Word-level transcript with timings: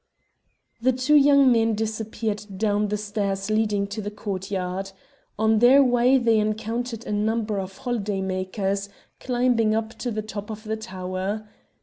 The 0.81 0.93
two 0.93 1.13
young 1.13 1.51
men 1.51 1.75
disappeared 1.75 2.47
down 2.57 2.87
the 2.87 2.97
stairs 2.97 3.51
leading 3.51 3.85
to 3.89 4.01
the 4.01 4.09
courtyard. 4.09 4.93
On 5.37 5.59
their 5.59 5.83
way 5.83 6.17
they 6.17 6.39
encountered 6.39 7.05
a 7.05 7.11
number 7.11 7.59
of 7.59 7.77
holiday 7.77 8.19
makers, 8.21 8.89
climbing 9.19 9.77
to 9.83 10.09
the 10.09 10.23
top 10.23 10.49
of 10.49 10.63
the 10.63 10.75
tower. 10.77 11.47